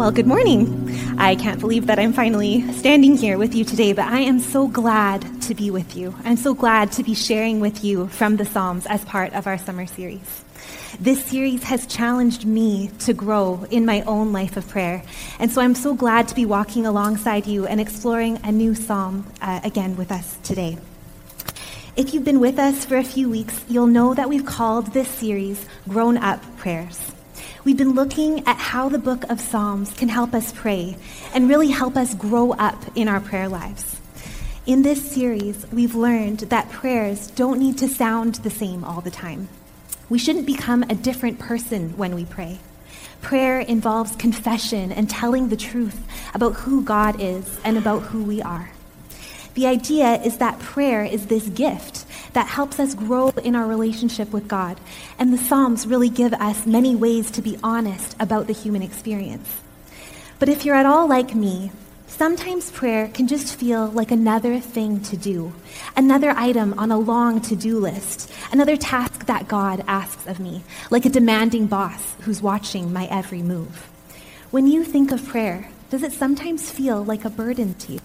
[0.00, 0.98] Well, good morning.
[1.18, 4.66] I can't believe that I'm finally standing here with you today, but I am so
[4.66, 6.14] glad to be with you.
[6.24, 9.58] I'm so glad to be sharing with you from the Psalms as part of our
[9.58, 10.42] summer series.
[10.98, 15.02] This series has challenged me to grow in my own life of prayer.
[15.38, 19.30] And so I'm so glad to be walking alongside you and exploring a new psalm
[19.42, 20.78] uh, again with us today.
[21.94, 25.08] If you've been with us for a few weeks, you'll know that we've called this
[25.08, 27.12] series Grown Up Prayers.
[27.62, 30.96] We've been looking at how the book of Psalms can help us pray
[31.34, 34.00] and really help us grow up in our prayer lives.
[34.64, 39.10] In this series, we've learned that prayers don't need to sound the same all the
[39.10, 39.50] time.
[40.08, 42.60] We shouldn't become a different person when we pray.
[43.20, 48.40] Prayer involves confession and telling the truth about who God is and about who we
[48.40, 48.70] are.
[49.52, 54.32] The idea is that prayer is this gift that helps us grow in our relationship
[54.32, 54.80] with God.
[55.18, 59.60] And the Psalms really give us many ways to be honest about the human experience.
[60.38, 61.70] But if you're at all like me,
[62.06, 65.52] sometimes prayer can just feel like another thing to do,
[65.96, 70.62] another item on a long to do list, another task that God asks of me,
[70.90, 73.88] like a demanding boss who's watching my every move.
[74.50, 78.00] When you think of prayer, does it sometimes feel like a burden to you?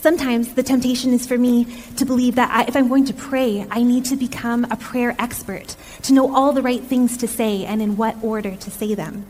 [0.00, 1.66] Sometimes the temptation is for me
[1.96, 5.14] to believe that I, if I'm going to pray, I need to become a prayer
[5.18, 8.94] expert, to know all the right things to say and in what order to say
[8.94, 9.26] them.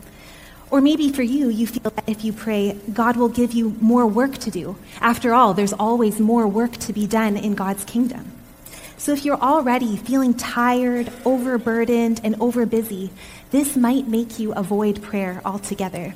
[0.69, 4.07] Or maybe for you, you feel that if you pray, God will give you more
[4.07, 4.77] work to do.
[5.01, 8.31] After all, there's always more work to be done in God's kingdom.
[8.95, 13.09] So if you're already feeling tired, overburdened, and overbusy,
[13.49, 16.15] this might make you avoid prayer altogether.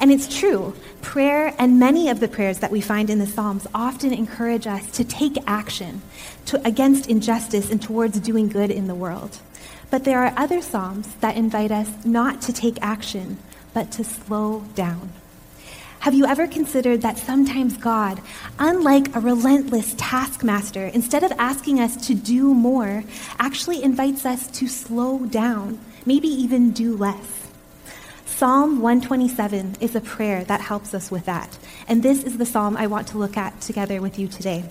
[0.00, 3.66] And it's true, prayer and many of the prayers that we find in the Psalms
[3.74, 6.02] often encourage us to take action
[6.46, 9.38] to, against injustice and towards doing good in the world.
[9.90, 13.38] But there are other Psalms that invite us not to take action,
[13.72, 15.12] but to slow down.
[16.00, 18.20] Have you ever considered that sometimes God,
[18.58, 23.02] unlike a relentless taskmaster, instead of asking us to do more,
[23.38, 27.45] actually invites us to slow down, maybe even do less?
[28.36, 31.56] Psalm 127 is a prayer that helps us with that.
[31.88, 34.64] And this is the psalm I want to look at together with you today.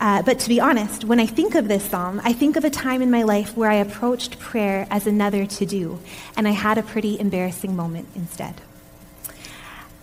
[0.00, 2.68] Uh, but to be honest, when I think of this psalm, I think of a
[2.68, 6.00] time in my life where I approached prayer as another to do,
[6.36, 8.60] and I had a pretty embarrassing moment instead.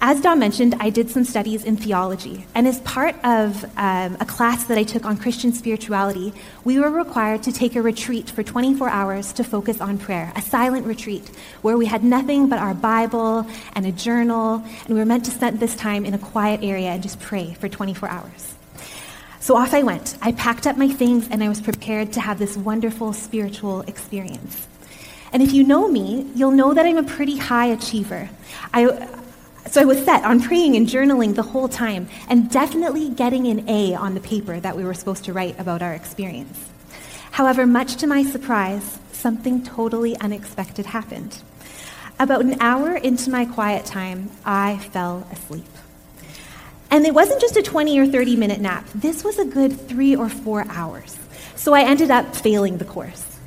[0.06, 4.25] As Don mentioned, I did some studies in theology, and as part of um, a
[4.25, 6.34] class that I took on Christian spirituality,
[6.66, 10.42] we were required to take a retreat for 24 hours to focus on prayer, a
[10.42, 11.25] silent retreat
[11.62, 15.31] where we had nothing but our Bible and a journal, and we were meant to
[15.31, 18.56] spend this time in a quiet area and just pray for 24 hours.
[19.40, 20.18] So off I went.
[20.22, 24.68] I packed up my things, and I was prepared to have this wonderful spiritual experience.
[25.31, 28.30] And if you know me, you'll know that I'm a pretty high achiever.
[28.74, 29.08] I,
[29.69, 33.69] so I was set on praying and journaling the whole time and definitely getting an
[33.69, 36.69] A on the paper that we were supposed to write about our experience.
[37.31, 41.41] However, much to my surprise, something totally unexpected happened.
[42.19, 45.66] About an hour into my quiet time, I fell asleep.
[46.91, 50.16] And it wasn't just a 20 or 30 minute nap, this was a good three
[50.16, 51.18] or four hours.
[51.56, 53.39] So I ended up failing the course.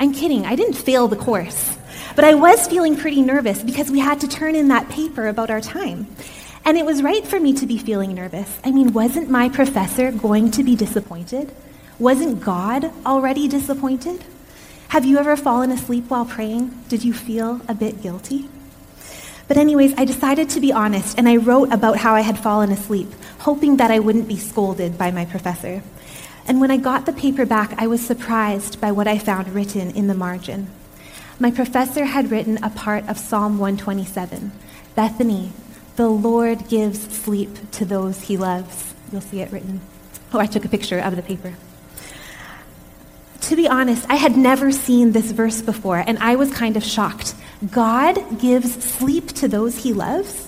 [0.00, 1.76] I'm kidding, I didn't fail the course.
[2.14, 5.50] But I was feeling pretty nervous because we had to turn in that paper about
[5.50, 6.06] our time.
[6.64, 8.60] And it was right for me to be feeling nervous.
[8.62, 11.52] I mean, wasn't my professor going to be disappointed?
[11.98, 14.24] Wasn't God already disappointed?
[14.88, 16.68] Have you ever fallen asleep while praying?
[16.88, 18.48] Did you feel a bit guilty?
[19.48, 22.70] But, anyways, I decided to be honest and I wrote about how I had fallen
[22.70, 25.82] asleep, hoping that I wouldn't be scolded by my professor.
[26.46, 29.90] And when I got the paper back, I was surprised by what I found written
[29.92, 30.68] in the margin.
[31.42, 34.52] My professor had written a part of Psalm 127
[34.94, 35.50] Bethany,
[35.96, 38.94] the Lord gives sleep to those he loves.
[39.10, 39.80] You'll see it written.
[40.32, 41.54] Oh, I took a picture of the paper.
[43.40, 46.84] To be honest, I had never seen this verse before, and I was kind of
[46.84, 47.34] shocked.
[47.72, 50.46] God gives sleep to those he loves?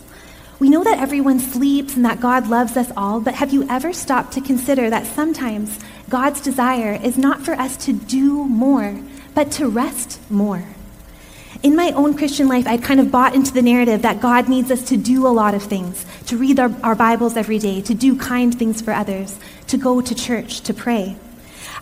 [0.61, 3.93] We know that everyone sleeps and that God loves us all, but have you ever
[3.93, 9.01] stopped to consider that sometimes God's desire is not for us to do more,
[9.35, 10.65] but to rest more?
[11.63, 14.71] In my own Christian life, I'd kind of bought into the narrative that God needs
[14.71, 17.95] us to do a lot of things, to read our, our Bibles every day, to
[17.95, 21.17] do kind things for others, to go to church, to pray.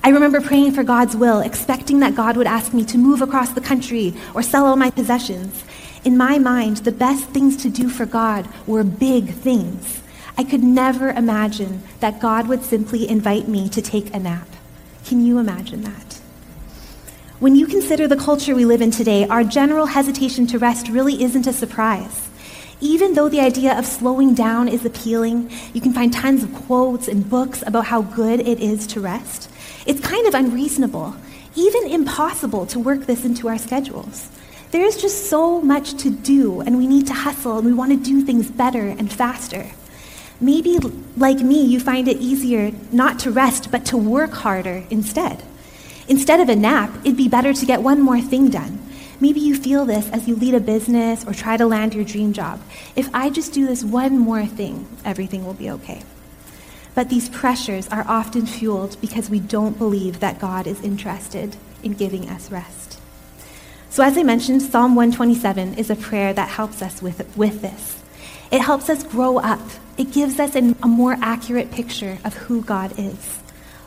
[0.04, 3.52] I remember praying for God's will, expecting that God would ask me to move across
[3.52, 5.64] the country or sell all my possessions.
[6.04, 10.02] In my mind, the best things to do for God were big things.
[10.36, 14.48] I could never imagine that God would simply invite me to take a nap.
[15.04, 16.21] Can you imagine that?
[17.42, 21.24] When you consider the culture we live in today, our general hesitation to rest really
[21.24, 22.30] isn't a surprise.
[22.80, 27.08] Even though the idea of slowing down is appealing, you can find tons of quotes
[27.08, 29.50] and books about how good it is to rest.
[29.86, 31.16] It's kind of unreasonable,
[31.56, 34.28] even impossible to work this into our schedules.
[34.70, 37.90] There is just so much to do, and we need to hustle, and we want
[37.90, 39.66] to do things better and faster.
[40.40, 40.78] Maybe,
[41.16, 45.42] like me, you find it easier not to rest, but to work harder instead.
[46.12, 48.78] Instead of a nap, it'd be better to get one more thing done.
[49.18, 52.34] Maybe you feel this as you lead a business or try to land your dream
[52.34, 52.60] job.
[52.94, 56.02] If I just do this one more thing, everything will be okay.
[56.94, 61.94] But these pressures are often fueled because we don't believe that God is interested in
[61.94, 63.00] giving us rest.
[63.88, 68.02] So, as I mentioned, Psalm 127 is a prayer that helps us with, with this.
[68.50, 69.66] It helps us grow up,
[69.96, 73.38] it gives us a, a more accurate picture of who God is.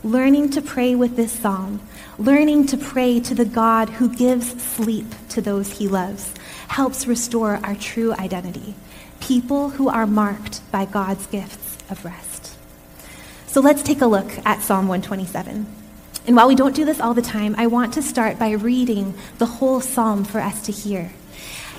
[0.03, 1.81] Learning to pray with this psalm,
[2.17, 6.33] learning to pray to the God who gives sleep to those he loves,
[6.67, 8.75] helps restore our true identity
[9.19, 12.55] people who are marked by God's gifts of rest.
[13.47, 15.65] So let's take a look at Psalm 127.
[16.27, 19.13] And while we don't do this all the time, I want to start by reading
[19.37, 21.11] the whole psalm for us to hear.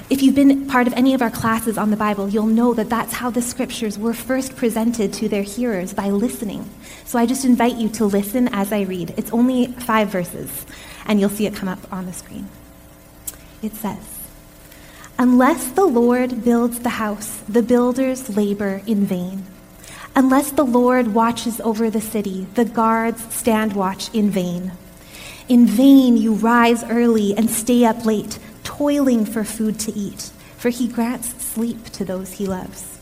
[0.09, 2.89] If you've been part of any of our classes on the Bible, you'll know that
[2.89, 6.71] that's how the scriptures were first presented to their hearers by listening.
[7.05, 9.15] So I just invite you to listen as I read.
[9.17, 10.65] It's only five verses,
[11.07, 12.49] and you'll see it come up on the screen.
[13.63, 13.99] It says,
[15.19, 19.45] Unless the Lord builds the house, the builders labor in vain.
[20.15, 24.71] Unless the Lord watches over the city, the guards stand watch in vain.
[25.49, 30.71] In vain you rise early and stay up late, toiling for food to eat, for
[30.71, 32.99] he grants sleep to those he loves.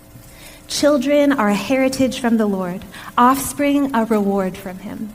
[0.68, 2.84] Children are a heritage from the Lord,
[3.16, 5.08] offspring a reward from him.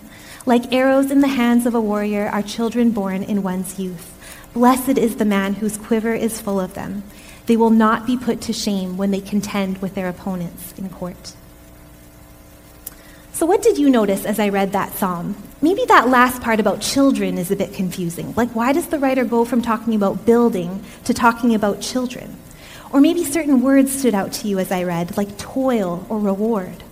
[0.48, 4.18] Like arrows in the hands of a warrior are children born in one's youth.
[4.54, 7.04] Blessed is the man whose quiver is full of them.
[7.46, 11.34] They will not be put to shame when they contend with their opponents in court.
[13.34, 15.36] So, what did you notice as I read that psalm?
[15.62, 18.34] Maybe that last part about children is a bit confusing.
[18.36, 22.38] Like, why does the writer go from talking about building to talking about children?
[22.94, 26.84] Or maybe certain words stood out to you as I read, like toil or reward.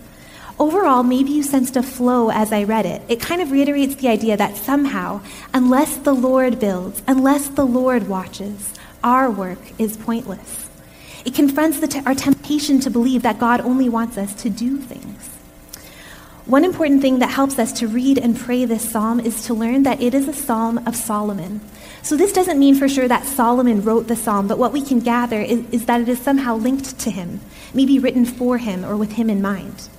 [0.60, 3.02] Overall, maybe you sensed a flow as I read it.
[3.08, 5.22] It kind of reiterates the idea that somehow,
[5.54, 10.70] unless the Lord builds, unless the Lord watches, our work is pointless.
[11.24, 15.37] It confronts our temptation to believe that God only wants us to do things.
[16.48, 19.84] One important thing that helps us to read and pray this psalm is to learn
[19.84, 21.60] that it is a psalm of Solomon.
[22.04, 25.02] So, this doesn't mean for sure that Solomon wrote the psalm, but what we can
[25.02, 27.42] gather is, is, that it is somehow linked to him,
[27.74, 29.90] maybe written for him or with him in mind.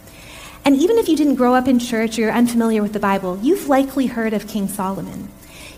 [0.64, 3.38] And even if you didn't grow up in church or you're unfamiliar with the Bible,
[3.43, 5.28] you've likely heard of King Solomon.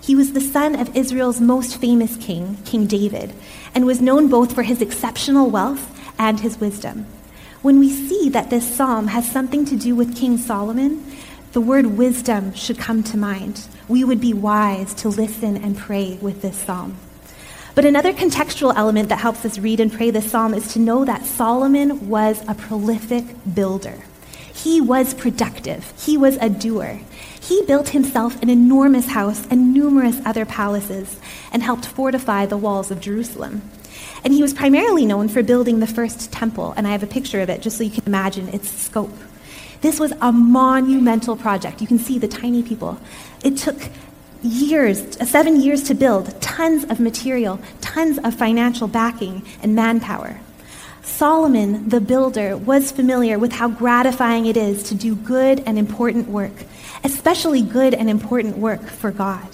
[0.00, 3.32] He was the son of Israel's most famous king, King David,
[3.74, 7.06] and was known both for his exceptional wealth and his wisdom.
[7.62, 11.04] When we see that this psalm has something to do with King Solomon,
[11.52, 13.66] the word wisdom should come to mind.
[13.86, 16.96] We would be wise to listen and pray with this psalm.
[17.74, 21.04] But another contextual element that helps us read and pray this psalm is to know
[21.04, 24.04] that Solomon was a prolific builder.
[24.54, 27.00] He was productive, he was a doer.
[27.42, 31.20] He built himself an enormous house and numerous other palaces
[31.52, 33.60] and helped fortify the walls of Jerusalem.
[34.24, 37.40] And he was primarily known for building the first temple, and I have a picture
[37.40, 39.16] of it just so you can imagine its scope.
[39.80, 41.80] This was a monumental project.
[41.80, 43.00] You can see the tiny people.
[43.42, 43.78] It took
[44.42, 50.38] years, uh, seven years to build, tons of material, tons of financial backing and manpower.
[51.02, 56.28] Solomon, the builder, was familiar with how gratifying it is to do good and important
[56.28, 56.52] work,
[57.04, 59.48] especially good and important work for God.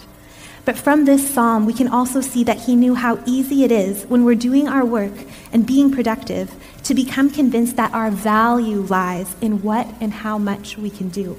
[0.66, 4.04] But from this psalm, we can also see that he knew how easy it is
[4.06, 5.12] when we're doing our work
[5.52, 10.76] and being productive to become convinced that our value lies in what and how much
[10.76, 11.38] we can do.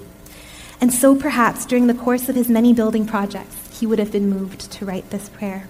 [0.79, 4.29] And so perhaps during the course of his many building projects, he would have been
[4.29, 5.67] moved to write this prayer.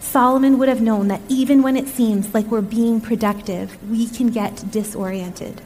[0.00, 4.28] Solomon would have known that even when it seems like we're being productive, we can
[4.28, 5.60] get disoriented.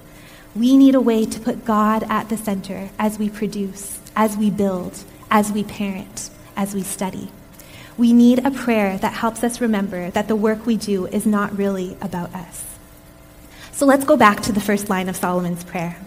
[0.56, 4.50] We need a way to put God at the center as we produce, as we
[4.50, 7.30] build, as we parent, as we study.
[7.96, 11.56] We need a prayer that helps us remember that the work we do is not
[11.56, 12.64] really about us.
[13.72, 15.98] So let's go back to the first line of Solomon's prayer.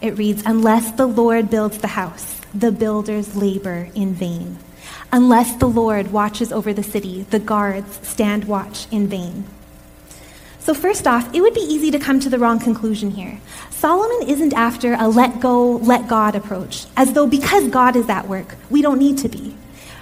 [0.00, 4.58] It reads, Unless the Lord builds the house, the builders labor in vain.
[5.12, 9.44] Unless the Lord watches over the city, the guards stand watch in vain.
[10.60, 13.40] So, first off, it would be easy to come to the wrong conclusion here.
[13.70, 18.28] Solomon isn't after a let go, let God approach, as though because God is at
[18.28, 19.56] work, we don't need to be.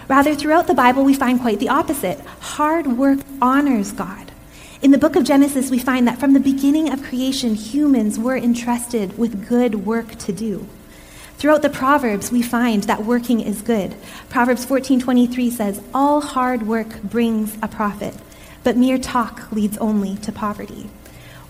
[0.09, 2.21] Rather, throughout the Bible, we find quite the opposite.
[2.41, 4.31] Hard work honors God.
[4.81, 8.37] In the book of Genesis, we find that from the beginning of creation, humans were
[8.37, 10.67] entrusted with good work to do.
[11.39, 13.97] Throughout the Proverbs, we find that working is good.
[14.29, 18.15] Proverbs 14:23 says, "All hard work brings a profit,
[18.63, 20.89] but mere talk leads only to poverty."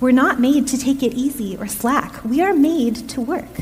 [0.00, 2.24] We're not made to take it easy or slack.
[2.24, 3.60] We are made to work.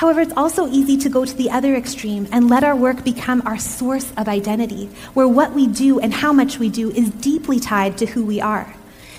[0.00, 3.42] However, it's also easy to go to the other extreme and let our work become
[3.44, 7.60] our source of identity, where what we do and how much we do is deeply
[7.60, 8.74] tied to who we are.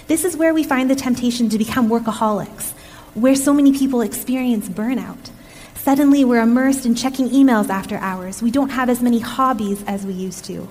[0.08, 2.72] This is where we find the temptation to become workaholics,
[3.14, 5.30] where so many people experience burnout.
[5.76, 8.42] Suddenly, we're immersed in checking emails after hours.
[8.42, 10.68] We don't have as many hobbies as we used to.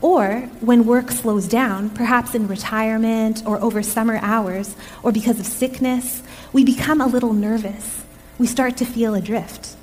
[0.00, 5.46] Or when work slows down, perhaps in retirement or over summer hours or because of
[5.46, 8.04] sickness, we become a little nervous.
[8.40, 9.76] We start to feel adrift.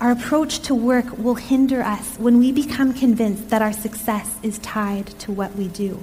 [0.00, 4.58] Our approach to work will hinder us when we become convinced that our success is
[4.58, 6.00] tied to what we do.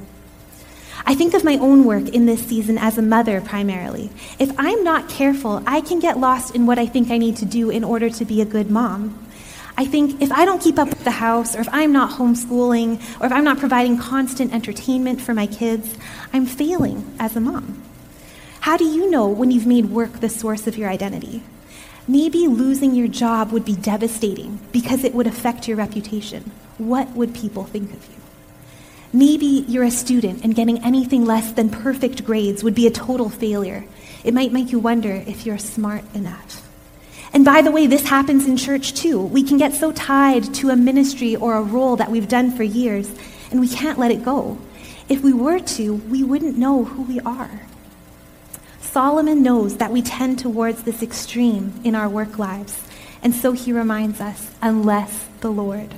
[1.05, 4.10] I think of my own work in this season as a mother primarily.
[4.39, 7.46] If I'm not careful, I can get lost in what I think I need to
[7.46, 9.27] do in order to be a good mom.
[9.77, 13.01] I think if I don't keep up with the house, or if I'm not homeschooling,
[13.20, 15.98] or if I'm not providing constant entertainment for my kids,
[16.32, 17.84] I'm failing as a mom.
[18.62, 21.44] How do you know when you've made work the source of your identity?
[22.07, 26.51] Maybe losing your job would be devastating because it would affect your reputation.
[26.77, 28.15] What would people think of you?
[29.12, 33.29] Maybe you're a student and getting anything less than perfect grades would be a total
[33.29, 33.85] failure.
[34.24, 36.62] It might make you wonder if you're smart enough.
[37.33, 39.19] And by the way, this happens in church too.
[39.19, 42.63] We can get so tied to a ministry or a role that we've done for
[42.63, 43.12] years,
[43.51, 44.57] and we can't let it go.
[45.09, 47.62] If we were to, we wouldn't know who we are.
[48.85, 52.81] Solomon knows that we tend towards this extreme in our work lives,
[53.21, 55.95] and so he reminds us unless the Lord.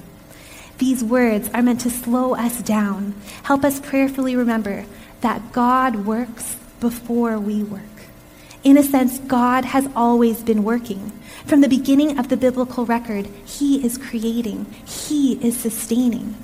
[0.80, 3.14] These words are meant to slow us down,
[3.44, 4.86] help us prayerfully remember
[5.22, 7.82] that God works before we work.
[8.64, 11.12] In a sense, God has always been working.
[11.46, 16.36] From the beginning of the biblical record, He is creating, He is sustaining.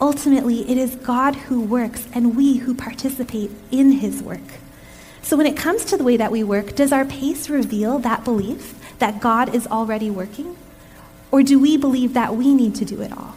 [0.00, 4.58] Ultimately, it is God who works and we who participate in His work.
[5.28, 8.24] So, when it comes to the way that we work, does our pace reveal that
[8.24, 10.56] belief that God is already working?
[11.30, 13.36] Or do we believe that we need to do it all?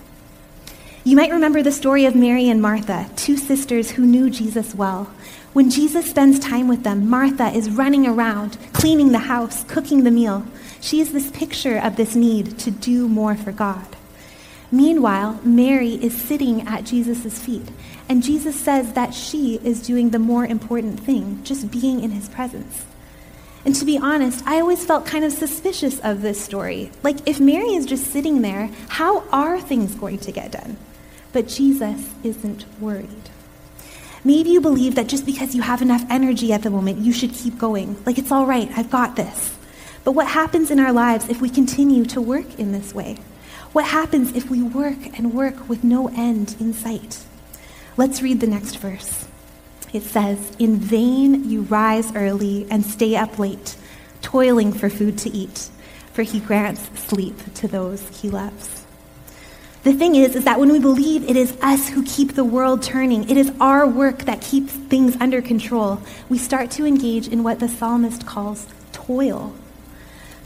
[1.04, 5.12] You might remember the story of Mary and Martha, two sisters who knew Jesus well.
[5.52, 10.12] When Jesus spends time with them, Martha is running around, cleaning the house, cooking the
[10.12, 10.46] meal.
[10.80, 13.98] She is this picture of this need to do more for God.
[14.72, 17.68] Meanwhile, Mary is sitting at Jesus' feet,
[18.08, 22.30] and Jesus says that she is doing the more important thing, just being in his
[22.30, 22.86] presence.
[23.66, 26.90] And to be honest, I always felt kind of suspicious of this story.
[27.04, 30.78] Like, if Mary is just sitting there, how are things going to get done?
[31.34, 33.30] But Jesus isn't worried.
[34.24, 37.34] Maybe you believe that just because you have enough energy at the moment, you should
[37.34, 38.02] keep going.
[38.06, 39.56] Like, it's all right, I've got this.
[40.04, 43.18] But what happens in our lives if we continue to work in this way?
[43.74, 47.24] What happens if we work and work with no end in sight?
[47.96, 49.28] Let's read the next verse.
[49.94, 53.78] It says, In vain you rise early and stay up late,
[54.22, 55.70] toiling for food to eat,
[56.12, 58.86] for he grants sleep to those he loves.
[59.84, 62.84] The thing is, is that when we believe it is us who keep the world
[62.84, 67.42] turning, it is our work that keeps things under control, we start to engage in
[67.42, 69.56] what the psalmist calls toil.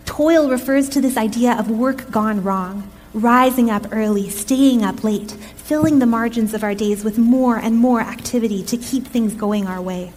[0.05, 5.31] Toil refers to this idea of work gone wrong, rising up early, staying up late,
[5.31, 9.65] filling the margins of our days with more and more activity to keep things going
[9.65, 10.11] our way.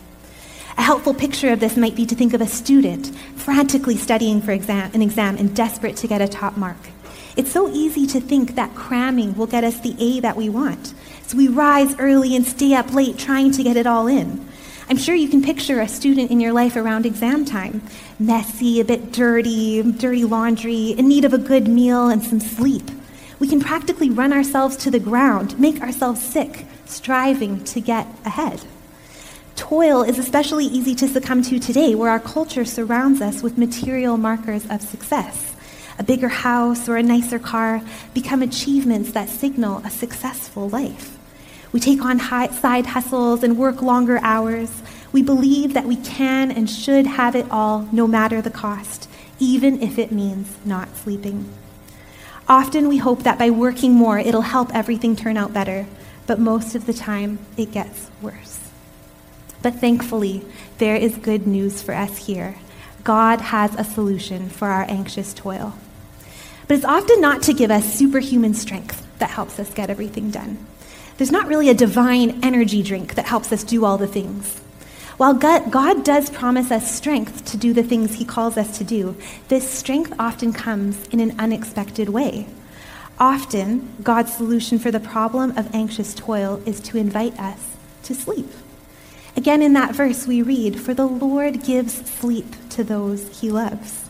[0.76, 4.50] A helpful picture of this might be to think of a student frantically studying for
[4.50, 6.76] exam, an exam and desperate to get a top mark.
[7.36, 10.92] It's so easy to think that cramming will get us the A that we want.
[11.22, 14.47] So we rise early and stay up late trying to get it all in.
[14.90, 17.83] I'm sure you can picture a student in your life around exam time
[18.18, 22.90] messy, a bit dirty, dirty laundry, in need of a good meal and some sleep.
[23.38, 28.64] We can practically run ourselves to the ground, make ourselves sick, striving to get ahead.
[29.57, 34.16] Toil is especially easy to succumb to today, where our culture surrounds us with material
[34.16, 35.54] markers of success.
[35.99, 37.83] A bigger house or a nicer car
[38.14, 41.17] become achievements that signal a successful life.
[41.72, 44.82] We take on side hustles and work longer hours.
[45.12, 49.08] We believe that we can and should have it all, no matter the cost,
[49.38, 51.48] even if it means not sleeping.
[52.48, 55.87] Often we hope that by working more, it'll help everything turn out better,
[56.26, 58.70] but most of the time, it gets worse.
[59.60, 60.44] But thankfully,
[60.78, 62.56] there is good news for us here.
[63.04, 65.75] God has a solution for our anxious toil.
[66.66, 70.58] But it's often not to give us superhuman strength that helps us get everything done.
[71.18, 74.60] There's not really a divine energy drink that helps us do all the things.
[75.16, 79.16] While God, does promise us strength to do the things He calls us to do,
[79.48, 82.46] this strength often comes in an unexpected way.
[83.18, 88.48] Often, God's solution for the problem of anxious toil is to invite us to sleep.
[89.37, 94.07] Again, in that verse, we read, For the Lord gives sleep to those He loves.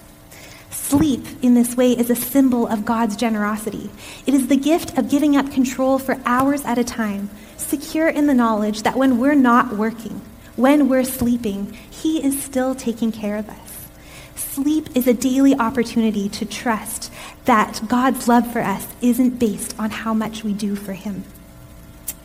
[0.89, 3.91] Sleep in this way is a symbol of God's generosity.
[4.25, 7.29] It is the gift of giving up control for hours at a time,
[7.59, 10.23] secure in the knowledge that when we're not working,
[10.57, 13.89] when we're sleeping, He is still taking care of us.
[14.35, 17.13] Sleep is a daily opportunity to trust
[17.45, 21.23] that God's love for us isn't based on how much we do for Him.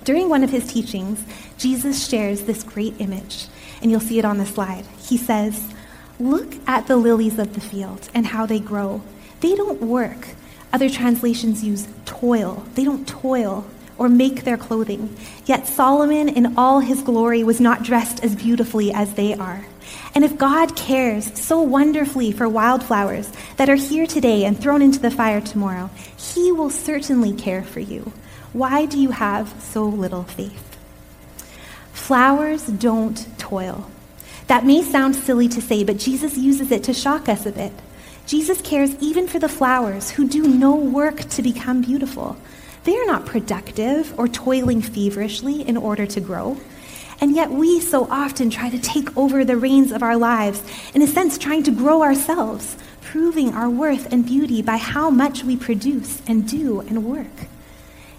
[0.06, 1.22] During one of his teachings,
[1.58, 3.48] Jesus shares this great image,
[3.82, 4.86] and you'll see it on the slide.
[5.02, 5.73] He says,
[6.20, 9.02] Look at the lilies of the field and how they grow.
[9.42, 10.30] They don't work.
[10.72, 12.66] Other translations use toil.
[12.76, 13.66] They don't toil
[13.98, 15.16] or make their clothing.
[15.46, 19.66] Yet Solomon, in all his glory, was not dressed as beautifully as they are.
[20.16, 25.00] And if God cares so wonderfully for wildflowers that are here today and thrown into
[25.00, 28.12] the fire tomorrow, he will certainly care for you.
[28.54, 30.78] Why do you have so little faith?
[31.92, 33.90] Flowers don't toil.
[34.48, 37.72] That may sound silly to say, but Jesus uses it to shock us a bit.
[38.26, 42.38] Jesus cares even for the flowers who do no work to become beautiful.
[42.84, 46.58] They are not productive or toiling feverishly in order to grow.
[47.22, 50.62] And yet, we so often try to take over the reins of our lives,
[50.94, 55.44] in a sense, trying to grow ourselves, proving our worth and beauty by how much
[55.44, 57.48] we produce and do and work.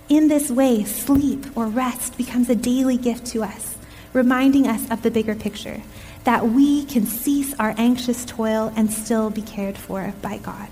[0.09, 3.77] In this way, sleep or rest becomes a daily gift to us,
[4.15, 5.83] reminding us of the bigger picture
[6.25, 10.69] that we can cease our anxious toil and still be cared for by God.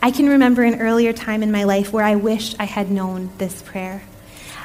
[0.00, 3.30] I can remember an earlier time in my life where I wished I had known
[3.38, 4.04] this prayer.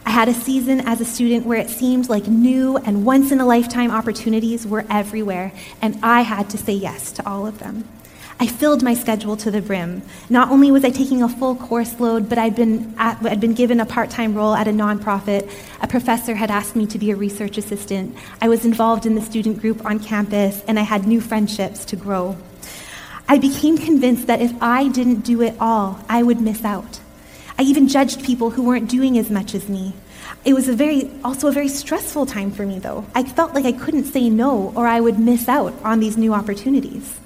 [0.06, 3.40] I had a season as a student where it seemed like new and once in
[3.40, 7.88] a lifetime opportunities were everywhere, and I had to say yes to all of them.
[8.44, 10.02] I filled my schedule to the brim.
[10.30, 13.54] Not only was I taking a full course load, but I'd been, at, I'd been
[13.54, 15.50] given a part time role at a nonprofit.
[15.80, 18.18] A professor had asked me to be a research assistant.
[18.42, 21.96] I was involved in the student group on campus, and I had new friendships to
[21.96, 22.36] grow.
[23.30, 27.00] I became convinced that if I didn't do it all, I would miss out.
[27.58, 29.94] I even judged people who weren't doing as much as me.
[30.44, 33.06] It was a very, also a very stressful time for me, though.
[33.16, 36.34] I felt like I couldn't say no, or I would miss out on these new
[36.34, 37.22] opportunities.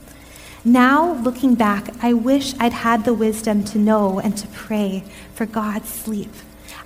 [0.67, 5.45] Now, looking back, I wish I'd had the wisdom to know and to pray for
[5.45, 6.33] God's sleep.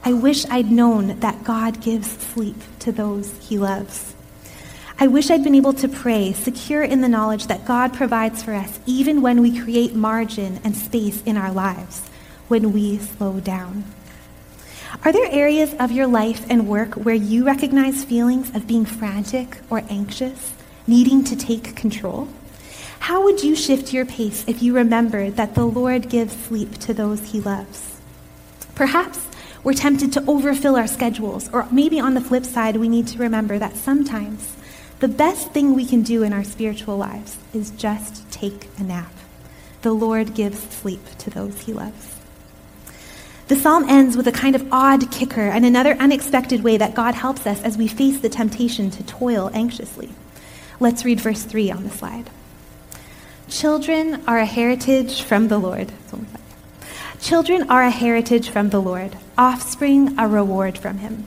[0.05, 4.13] I wish I'd known that God gives sleep to those he loves.
[4.99, 8.53] I wish I'd been able to pray, secure in the knowledge that God provides for
[8.53, 12.07] us even when we create margin and space in our lives,
[12.49, 13.83] when we slow down.
[15.03, 19.57] Are there areas of your life and work where you recognize feelings of being frantic
[19.71, 20.53] or anxious,
[20.85, 22.27] needing to take control?
[23.01, 26.93] How would you shift your pace if you remembered that the Lord gives sleep to
[26.93, 27.99] those he loves?
[28.75, 29.25] Perhaps
[29.63, 33.17] we're tempted to overfill our schedules, or maybe on the flip side, we need to
[33.17, 34.55] remember that sometimes
[34.99, 39.11] the best thing we can do in our spiritual lives is just take a nap.
[39.81, 42.17] The Lord gives sleep to those he loves.
[43.47, 47.15] The psalm ends with a kind of odd kicker and another unexpected way that God
[47.15, 50.11] helps us as we face the temptation to toil anxiously.
[50.79, 52.29] Let's read verse 3 on the slide.
[53.51, 55.91] Children are a heritage from the Lord.
[57.19, 61.25] Children are a heritage from the Lord, offspring a reward from him.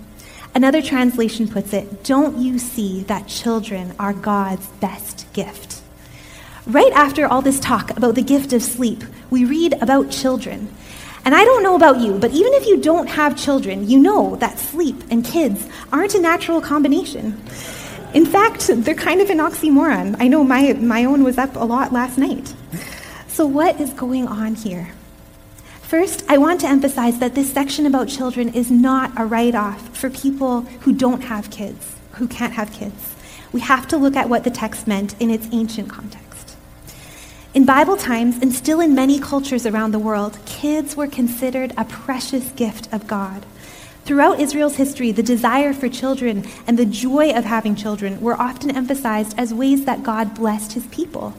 [0.55, 5.83] Another translation puts it Don't you see that children are God's best gift?
[6.67, 10.75] Right after all this talk about the gift of sleep, we read about children.
[11.27, 14.37] And I don't know about you, but even if you don't have children, you know
[14.37, 17.39] that sleep and kids aren't a natural combination.
[18.15, 20.17] In fact, they're kind of an oxymoron.
[20.21, 22.55] I know my, my own was up a lot last night.
[23.27, 24.93] So, what is going on here?
[25.83, 29.97] First, I want to emphasize that this section about children is not a write off
[29.97, 33.15] for people who don't have kids, who can't have kids.
[33.53, 36.57] We have to look at what the text meant in its ancient context.
[37.53, 41.85] In Bible times, and still in many cultures around the world, kids were considered a
[41.85, 43.45] precious gift of God.
[44.05, 48.71] Throughout Israel's history, the desire for children and the joy of having children were often
[48.71, 51.31] emphasized as ways that God blessed his people.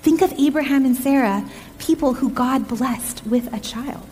[0.00, 1.46] Think of Abraham and Sarah,
[1.78, 4.06] people who God blessed with a child.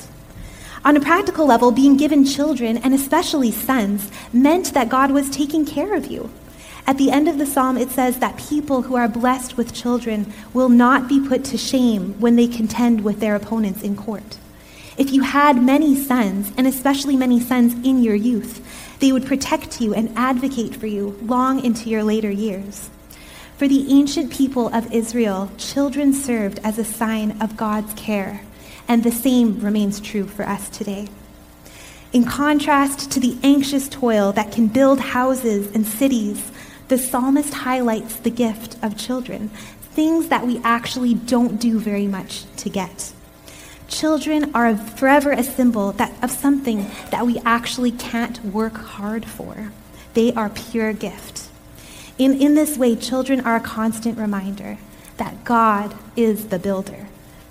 [0.84, 5.64] On a practical level, being given children, and especially sons, meant that God was taking
[5.64, 6.28] care of you.
[6.86, 10.30] At the end of the psalm, it says that people who are blessed with children
[10.52, 14.36] will not be put to shame when they contend with their opponents in court.
[14.98, 18.60] If you had many sons, and especially many sons in your youth,
[19.00, 22.90] they would protect you and advocate for you long into your later years.
[23.56, 28.42] For the ancient people of Israel, children served as a sign of God's care,
[28.86, 31.08] and the same remains true for us today.
[32.12, 36.52] In contrast to the anxious toil that can build houses and cities,
[36.88, 39.48] the psalmist highlights the gift of children,
[39.80, 43.14] things that we actually don't do very much to get.
[43.92, 49.70] Children are forever a symbol that, of something that we actually can't work hard for.
[50.14, 51.48] They are pure gift.
[52.16, 54.78] In, in this way, children are a constant reminder
[55.18, 57.06] that God is the builder,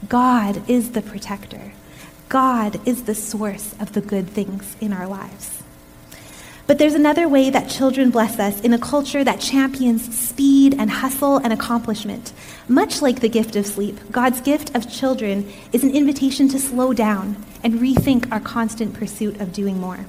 [0.09, 1.73] God is the protector,
[2.27, 5.60] God is the source of the good things in our lives.
[6.67, 10.89] But there's another way that children bless us in a culture that champions speed and
[10.89, 12.31] hustle and accomplishment.
[12.67, 16.93] Much like the gift of sleep, God's gift of children is an invitation to slow
[16.93, 20.05] down and rethink our constant pursuit of doing more.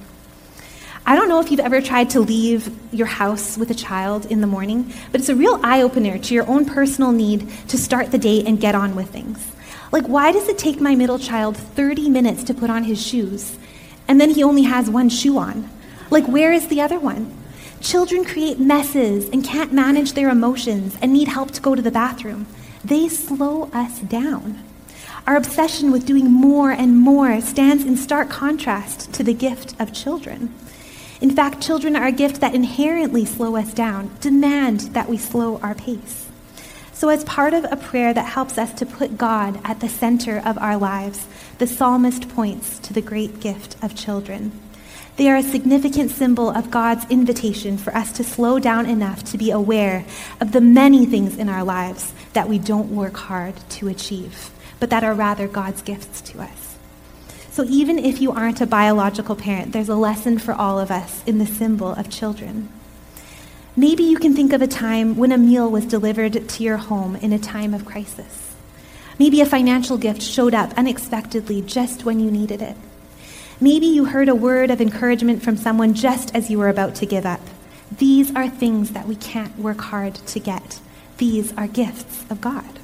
[1.05, 4.39] I don't know if you've ever tried to leave your house with a child in
[4.39, 8.11] the morning, but it's a real eye opener to your own personal need to start
[8.11, 9.51] the day and get on with things.
[9.91, 13.57] Like, why does it take my middle child 30 minutes to put on his shoes,
[14.07, 15.69] and then he only has one shoe on?
[16.13, 17.35] Like, where is the other one?
[17.81, 21.89] Children create messes and can't manage their emotions and need help to go to the
[21.89, 22.45] bathroom.
[22.85, 24.63] They slow us down.
[25.25, 29.91] Our obsession with doing more and more stands in stark contrast to the gift of
[29.91, 30.53] children.
[31.19, 35.57] In fact, children are a gift that inherently slow us down, demand that we slow
[35.61, 36.27] our pace.
[36.91, 40.43] So, as part of a prayer that helps us to put God at the center
[40.45, 41.25] of our lives,
[41.57, 44.51] the psalmist points to the great gift of children.
[45.15, 49.37] They are a significant symbol of God's invitation for us to slow down enough to
[49.37, 50.05] be aware
[50.41, 54.49] of the many things in our lives that we don't work hard to achieve,
[54.79, 56.77] but that are rather God's gifts to us.
[57.51, 61.23] So even if you aren't a biological parent, there's a lesson for all of us
[61.27, 62.69] in the symbol of children.
[63.75, 67.15] Maybe you can think of a time when a meal was delivered to your home
[67.17, 68.55] in a time of crisis.
[69.19, 72.75] Maybe a financial gift showed up unexpectedly just when you needed it.
[73.63, 77.05] Maybe you heard a word of encouragement from someone just as you were about to
[77.05, 77.39] give up.
[77.97, 80.81] These are things that we can't work hard to get.
[81.17, 82.77] These are gifts of God.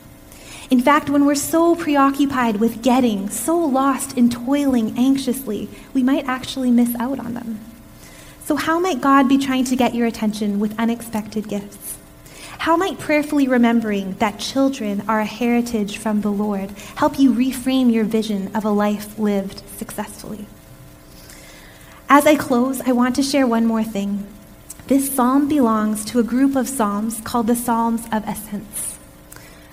[0.69, 6.29] In fact, when we're so preoccupied with getting, so lost in toiling anxiously, we might
[6.29, 7.59] actually miss out on them.
[8.45, 11.97] So, how might God be trying to get your attention with unexpected gifts?
[12.59, 17.91] How might prayerfully remembering that children are a heritage from the Lord help you reframe
[17.91, 20.47] your vision of a life lived successfully?
[22.11, 24.25] As I close, I want to share one more thing.
[24.87, 28.97] This psalm belongs to a group of psalms called the Psalms of Ascents.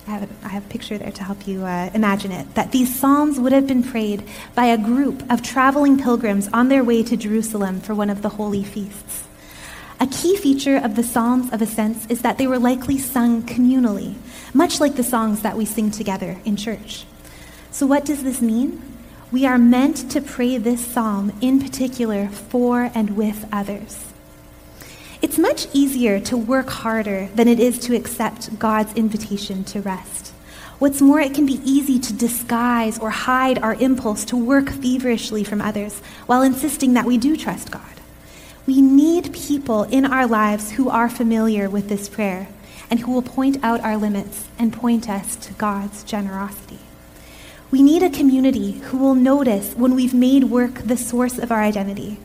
[0.05, 2.53] I have, a, I have a picture there to help you uh, imagine it.
[2.53, 4.23] That these psalms would have been prayed
[4.53, 8.29] by a group of traveling pilgrims on their way to Jerusalem for one of the
[8.29, 9.23] holy feasts.
[9.99, 14.13] A key feature of the Psalms of Ascents is that they were likely sung communally,
[14.53, 17.07] much like the songs that we sing together in church.
[17.71, 18.96] So, what does this mean?
[19.29, 24.05] We are meant to pray this psalm in particular for and with others.
[25.21, 30.29] It's much easier to work harder than it is to accept God's invitation to rest.
[30.79, 35.43] What's more, it can be easy to disguise or hide our impulse to work feverishly
[35.43, 37.81] from others while insisting that we do trust God.
[38.65, 42.47] We need people in our lives who are familiar with this prayer
[42.89, 46.79] and who will point out our limits and point us to God's generosity.
[47.69, 51.61] We need a community who will notice when we've made work the source of our
[51.61, 52.17] identity.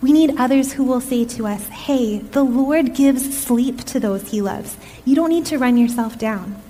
[0.00, 4.30] We need others who will say to us, hey, the Lord gives sleep to those
[4.30, 4.76] he loves.
[5.04, 6.60] You don't need to run yourself down.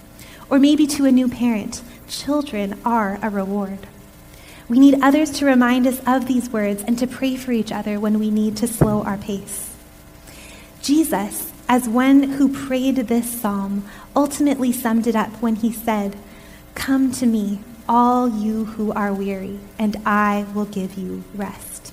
[0.51, 3.87] Or maybe to a new parent, children are a reward.
[4.69, 7.99] We need others to remind us of these words and to pray for each other
[7.99, 9.75] when we need to slow our pace.
[10.83, 16.17] Jesus, as one who prayed this psalm ultimately summed it up when he said,
[16.75, 21.93] Come to me, all you who are weary, and I will give you rest.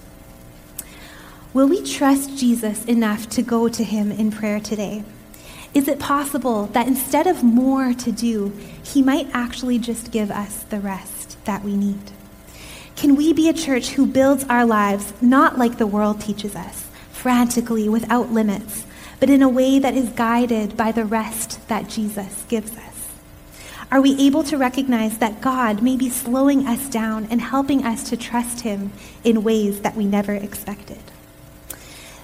[1.55, 5.03] Will we trust Jesus enough to go to him in prayer today?
[5.73, 10.61] Is it possible that instead of more to do, he might actually just give us
[10.65, 12.11] the rest that we need?
[12.95, 16.85] Can we be a church who builds our lives not like the world teaches us,
[17.11, 18.85] frantically, without limits,
[19.19, 22.86] but in a way that is guided by the rest that Jesus gives us?
[23.89, 28.09] Are we able to recognize that God may be slowing us down and helping us
[28.09, 28.91] to trust Him
[29.23, 30.99] in ways that we never expected?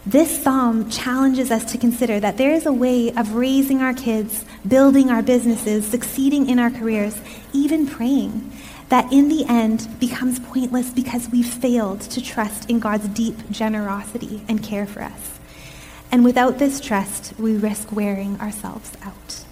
[0.05, 4.43] This psalm challenges us to consider that there is a way of raising our kids,
[4.67, 7.21] building our businesses, succeeding in our careers,
[7.53, 8.51] even praying,
[8.89, 14.43] that in the end becomes pointless because we've failed to trust in God's deep generosity
[14.49, 15.39] and care for us.
[16.11, 19.45] And without this trust, we risk wearing ourselves out.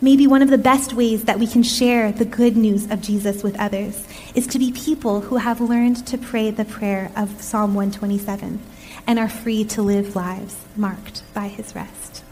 [0.00, 3.42] Maybe one of the best ways that we can share the good news of Jesus
[3.42, 7.74] with others is to be people who have learned to pray the prayer of Psalm
[7.74, 8.60] 127
[9.08, 12.22] and are free to live lives marked by his rest.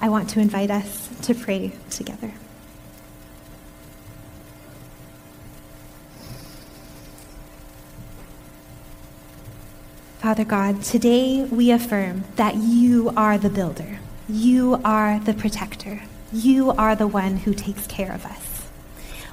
[0.00, 2.32] I want to invite us to pray together.
[10.18, 13.98] Father God, today we affirm that you are the builder.
[14.26, 16.00] You are the protector.
[16.34, 18.66] You are the one who takes care of us.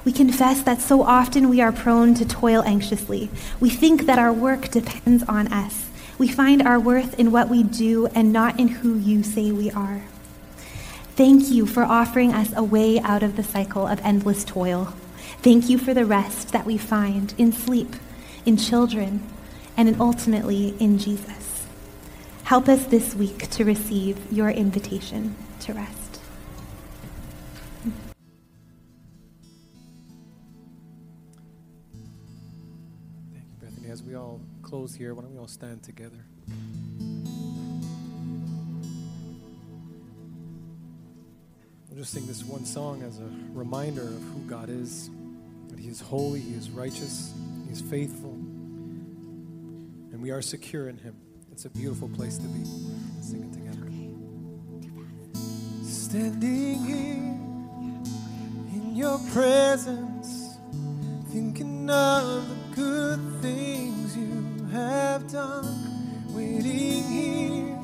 [0.06, 3.32] We confess that so often we are prone to toil anxiously.
[3.60, 5.90] We think that our work depends on us.
[6.20, 9.72] We find our worth in what we do and not in who you say we
[9.72, 10.04] are.
[11.16, 14.94] Thank you for offering us a way out of the cycle of endless toil.
[15.42, 17.96] Thank you for the rest that we find in sleep,
[18.46, 19.28] in children,
[19.76, 21.66] and in ultimately in Jesus.
[22.44, 26.01] Help us this week to receive your invitation to rest.
[34.72, 36.24] Close here, why don't we all stand together?
[41.90, 45.10] We'll just sing this one song as a reminder of who God is,
[45.68, 47.34] that He is holy, He is righteous,
[47.66, 48.32] He is faithful,
[50.14, 51.18] and we are secure in Him.
[51.52, 52.64] It's a beautiful place to be.
[53.16, 53.92] Let's sing it together.
[55.84, 57.36] Standing here
[58.74, 60.56] in your presence,
[61.28, 64.41] thinking of the good things you
[64.72, 67.78] have done, waiting here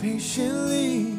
[0.00, 1.16] patiently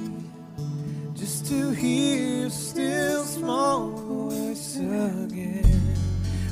[1.13, 5.95] just to hear still small voice again.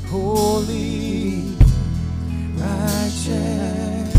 [0.07, 1.55] Holy,
[2.57, 4.13] righteous,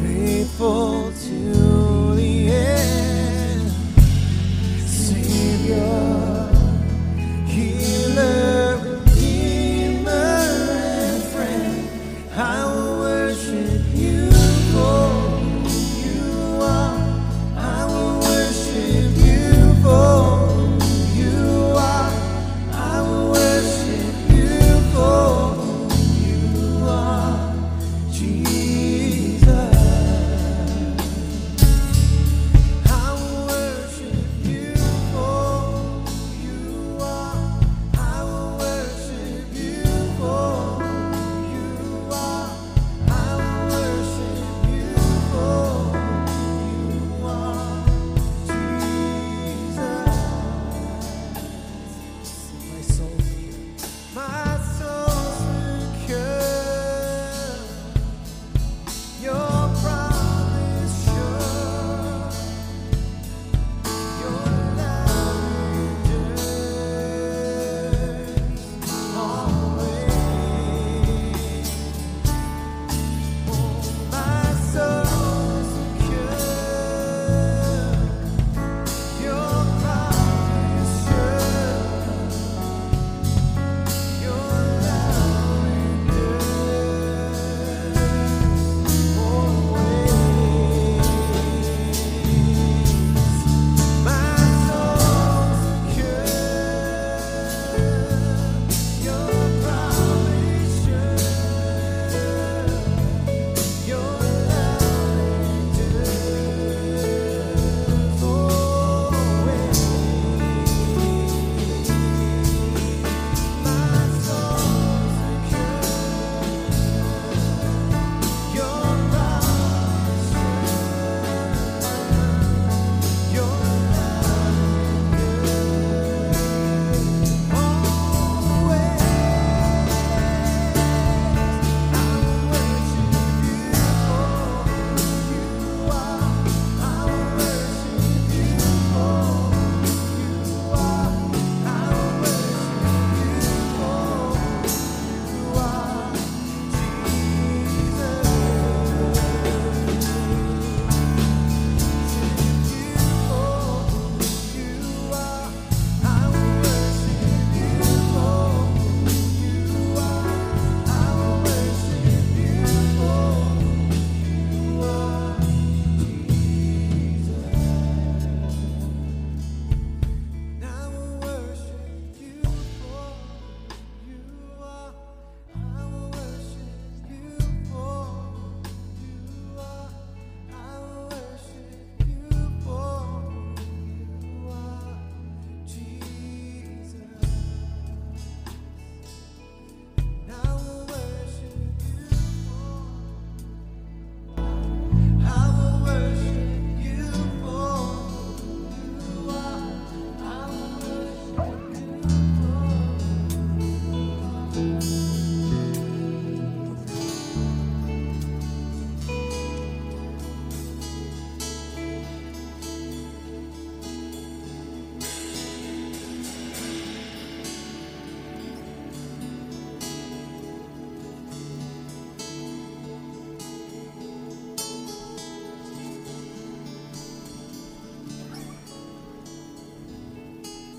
[0.00, 1.12] faithful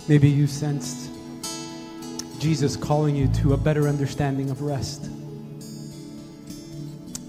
[0.10, 1.12] Maybe you sensed
[2.39, 5.10] Jesus calling you to a better understanding of rest.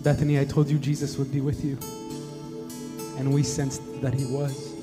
[0.05, 1.77] Bethany, I told you Jesus would be with you,
[3.19, 4.75] and we sensed that he was.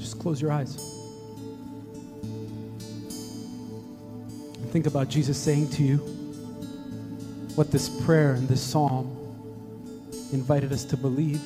[0.00, 0.93] Just close your eyes.
[4.74, 5.98] Think about Jesus saying to you
[7.54, 9.06] what this prayer and this psalm
[10.32, 11.40] invited us to believe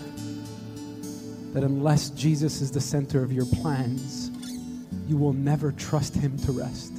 [1.53, 4.31] that unless Jesus is the center of your plans,
[5.07, 6.95] you will never trust Him to rest.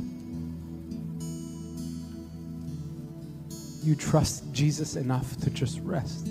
[3.83, 6.27] You trust Jesus enough to just rest.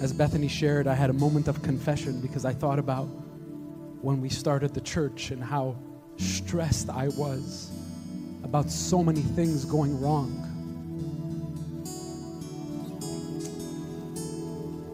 [0.00, 3.08] As Bethany shared, I had a moment of confession because I thought about
[4.04, 5.74] when we started the church and how
[6.18, 7.70] stressed I was
[8.44, 10.42] about so many things going wrong.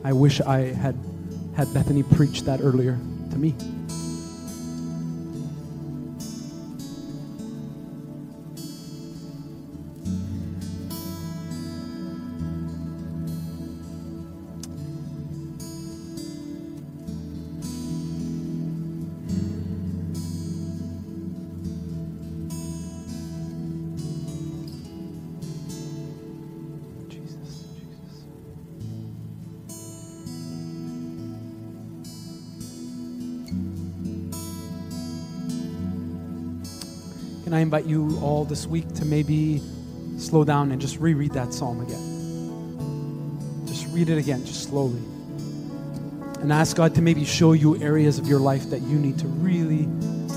[0.04, 0.96] I wish I had
[1.56, 2.96] had Bethany preach that earlier
[3.32, 3.56] to me.
[37.50, 39.60] Can I invite you all this week to maybe
[40.18, 43.66] slow down and just reread that psalm again?
[43.66, 45.00] Just read it again, just slowly.
[46.42, 49.26] And ask God to maybe show you areas of your life that you need to
[49.26, 49.86] really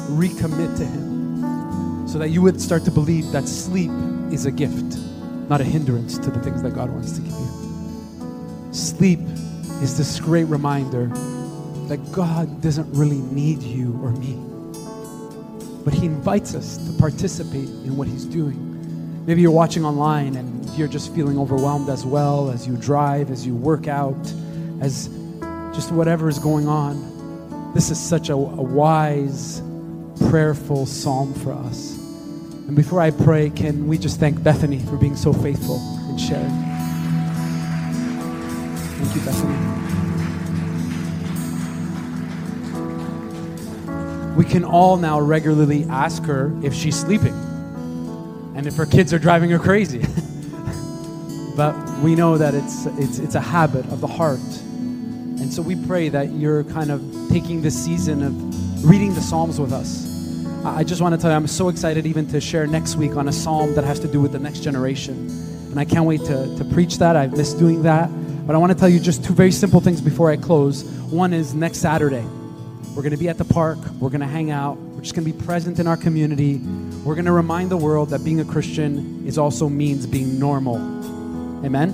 [0.09, 3.91] recommit to Him so that you would start to believe that sleep
[4.31, 4.97] is a gift,
[5.49, 8.73] not a hindrance to the things that God wants to give you.
[8.73, 9.19] Sleep
[9.83, 11.09] is this great reminder
[11.89, 14.42] that God doesn't really need you or me
[15.83, 19.25] but he invites us to participate in what he's doing.
[19.25, 23.45] Maybe you're watching online and you're just feeling overwhelmed as well as you drive, as
[23.45, 24.15] you work out,
[24.81, 25.07] as
[25.73, 27.73] just whatever is going on.
[27.73, 29.61] This is such a, a wise,
[30.29, 31.97] prayerful psalm for us.
[32.67, 35.77] And before I pray, can we just thank Bethany for being so faithful
[36.09, 36.49] and sharing?
[38.99, 39.92] Thank you, Bethany.
[44.35, 47.33] We can all now regularly ask her if she's sleeping
[48.55, 49.99] and if her kids are driving her crazy.
[51.55, 54.39] but we know that it's, it's, it's a habit of the heart.
[54.39, 59.59] And so we pray that you're kind of taking this season of reading the Psalms
[59.59, 60.11] with us.
[60.65, 63.27] I just want to tell you, I'm so excited even to share next week on
[63.27, 65.27] a psalm that has to do with the next generation.
[65.69, 67.17] And I can't wait to, to preach that.
[67.17, 68.07] I've missed doing that.
[68.47, 70.83] But I want to tell you just two very simple things before I close.
[71.11, 72.25] One is next Saturday.
[72.95, 73.79] We're going to be at the park.
[73.99, 74.77] We're going to hang out.
[74.77, 76.57] We're just going to be present in our community.
[77.03, 80.75] We're going to remind the world that being a Christian is also means being normal.
[81.65, 81.89] Amen?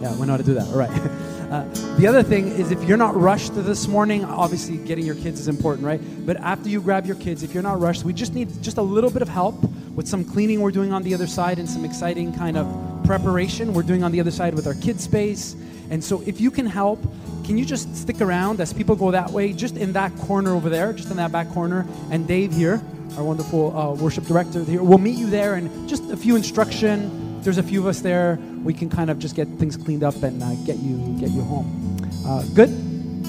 [0.00, 0.68] Yeah, we know how to do that.
[0.68, 0.90] All right.
[1.44, 1.62] Uh,
[1.98, 5.46] the other thing is if you're not rushed this morning, obviously getting your kids is
[5.46, 6.00] important, right?
[6.26, 8.82] But after you grab your kids, if you're not rushed, we just need just a
[8.82, 9.62] little bit of help
[9.94, 13.72] with some cleaning we're doing on the other side and some exciting kind of preparation
[13.72, 15.54] we're doing on the other side with our kids space.
[15.90, 17.02] And so if you can help,
[17.44, 20.70] can you just stick around as people go that way, just in that corner over
[20.70, 22.82] there, just in that back corner, and Dave here,
[23.16, 27.42] our wonderful uh, worship director here, we'll meet you there and just a few instruction.
[27.42, 30.22] There's a few of us there, we can kind of just get things cleaned up
[30.22, 31.98] and uh, get you get you home.
[32.26, 32.70] Uh, good.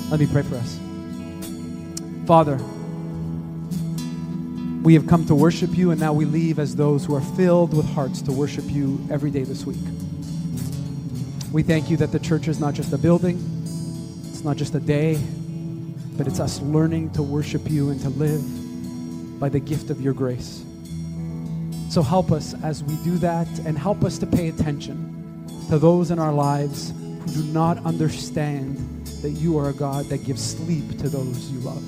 [0.09, 0.79] Let me pray for us.
[2.25, 2.57] Father,
[4.81, 7.75] we have come to worship you, and now we leave as those who are filled
[7.75, 9.77] with hearts to worship you every day this week.
[11.55, 13.37] We thank you that the church is not just a building,
[14.27, 15.17] it's not just a day,
[16.17, 20.11] but it's us learning to worship you and to live by the gift of your
[20.11, 20.65] grace.
[21.89, 26.11] So help us as we do that and help us to pay attention to those
[26.11, 28.75] in our lives who do not understand
[29.21, 31.81] that you are a God that gives sleep to those you love.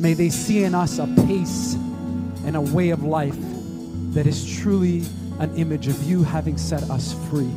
[0.00, 1.74] May they see in us a pace
[2.44, 3.38] and a way of life
[4.14, 5.04] that is truly
[5.38, 7.52] an image of you having set us free.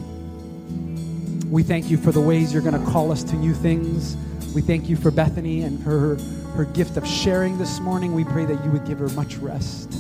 [1.50, 4.16] We thank you for the ways you're going to call us to new things.
[4.54, 6.16] We thank you for Bethany and her,
[6.56, 8.14] her gift of sharing this morning.
[8.14, 9.92] We pray that you would give her much rest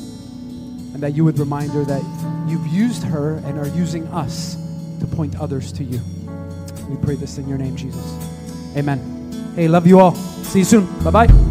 [0.93, 2.04] and that you would remind her that
[2.47, 4.58] you've used her and are using us
[5.00, 6.00] to point others to you.
[6.88, 8.06] We pray this in your name, Jesus.
[8.78, 9.54] Amen.
[9.56, 10.14] Hey, love you all.
[10.14, 10.86] See you soon.
[11.04, 11.49] Bye bye.